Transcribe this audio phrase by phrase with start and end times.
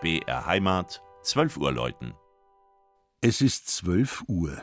[0.00, 2.14] BR Heimat, 12 Uhr läuten.
[3.20, 4.62] Es ist 12 Uhr.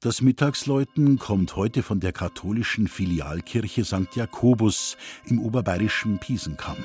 [0.00, 4.16] Das Mittagsläuten kommt heute von der katholischen Filialkirche St.
[4.16, 6.78] Jakobus im oberbayerischen Piesenkamm.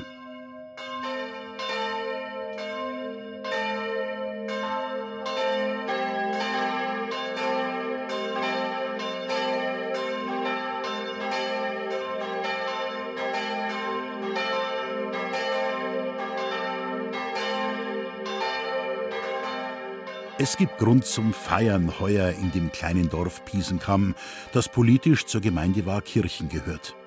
[20.44, 24.14] Es gibt Grund zum Feiern heuer in dem kleinen Dorf Piesenkamm,
[24.52, 26.98] das politisch zur Gemeinde Wahrkirchen gehört.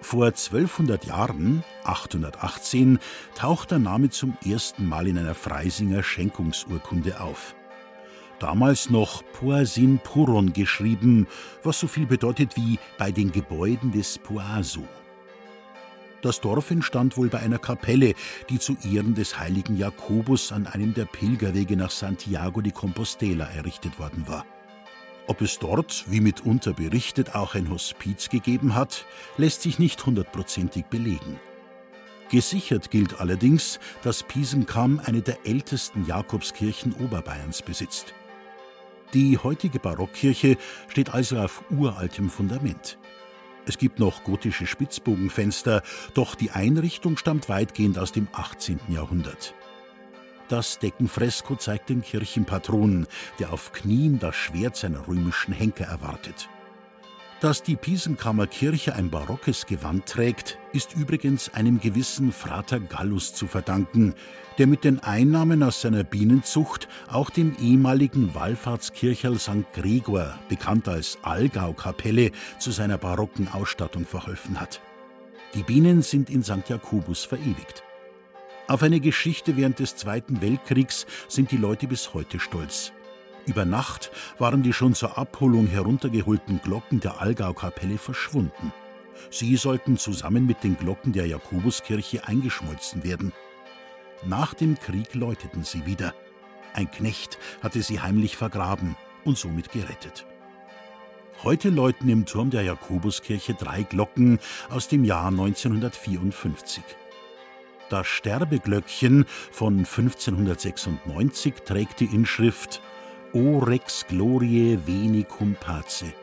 [0.00, 2.98] Vor 1200 Jahren, 818,
[3.34, 7.54] taucht der Name zum ersten Mal in einer Freisinger Schenkungsurkunde auf.
[8.38, 11.26] Damals noch Poasin Puron geschrieben,
[11.62, 14.84] was so viel bedeutet wie bei den Gebäuden des Poasu.
[16.22, 18.14] Das Dorf entstand wohl bei einer Kapelle,
[18.48, 23.98] die zu Ehren des heiligen Jakobus an einem der Pilgerwege nach Santiago de Compostela errichtet
[23.98, 24.44] worden war.
[25.28, 30.86] Ob es dort, wie mitunter berichtet, auch ein Hospiz gegeben hat, lässt sich nicht hundertprozentig
[30.86, 31.38] belegen.
[32.30, 38.14] Gesichert gilt allerdings, dass Piesenkam eine der ältesten Jakobskirchen Oberbayerns besitzt.
[39.14, 40.56] Die heutige Barockkirche
[40.88, 42.98] steht also auf uraltem Fundament.
[43.66, 45.82] Es gibt noch gotische Spitzbogenfenster,
[46.14, 48.78] doch die Einrichtung stammt weitgehend aus dem 18.
[48.88, 49.54] Jahrhundert.
[50.48, 53.08] Das Deckenfresko zeigt den Kirchenpatron,
[53.40, 56.48] der auf Knien das Schwert seiner römischen Henker erwartet.
[57.46, 63.46] Dass die Piesenkammer Kirche ein barockes Gewand trägt, ist übrigens einem gewissen Frater Gallus zu
[63.46, 64.16] verdanken,
[64.58, 69.72] der mit den Einnahmen aus seiner Bienenzucht auch dem ehemaligen Wallfahrtskircherl St.
[69.74, 74.80] Gregor, bekannt als Allgäu-Kapelle, zu seiner barocken Ausstattung verholfen hat.
[75.54, 76.68] Die Bienen sind in St.
[76.68, 77.84] Jakobus verewigt.
[78.66, 82.90] Auf eine Geschichte während des Zweiten Weltkriegs sind die Leute bis heute stolz.
[83.46, 88.72] Über Nacht waren die schon zur Abholung heruntergeholten Glocken der Allgäu-Kapelle verschwunden.
[89.30, 93.32] Sie sollten zusammen mit den Glocken der Jakobuskirche eingeschmolzen werden.
[94.24, 96.12] Nach dem Krieg läuteten sie wieder.
[96.74, 100.26] Ein Knecht hatte sie heimlich vergraben und somit gerettet.
[101.44, 104.40] Heute läuten im Turm der Jakobuskirche drei Glocken
[104.70, 106.82] aus dem Jahr 1954.
[107.90, 112.80] Das Sterbeglöckchen von 1596 trägt die Inschrift
[113.36, 116.14] O Rex Gloriae Veni cum Pace.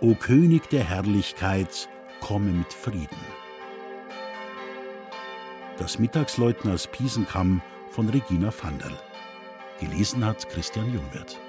[0.00, 1.88] O König der Herrlichkeit,
[2.20, 3.18] komme mit Frieden.
[5.78, 7.60] Das Mittagsläuten aus Piesenkamm
[7.90, 8.96] von Regina Vanderl.
[9.80, 11.40] Gelesen hat Christian Jungwirth.